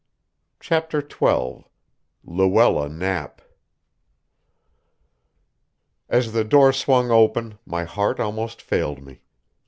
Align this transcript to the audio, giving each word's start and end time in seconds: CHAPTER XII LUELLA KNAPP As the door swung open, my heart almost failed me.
CHAPTER 0.59 1.07
XII 1.07 1.65
LUELLA 2.23 2.89
KNAPP 2.89 3.39
As 6.09 6.33
the 6.33 6.43
door 6.43 6.73
swung 6.73 7.11
open, 7.11 7.59
my 7.67 7.83
heart 7.83 8.19
almost 8.19 8.63
failed 8.63 9.03
me. 9.03 9.21